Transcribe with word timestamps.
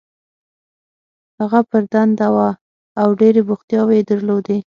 هغه 1.39 1.59
پر 1.69 1.83
دنده 1.93 2.27
وه 2.35 2.49
او 3.01 3.07
ډېرې 3.19 3.41
بوختیاوې 3.47 3.95
یې 3.99 4.07
درلودې. 4.09 4.57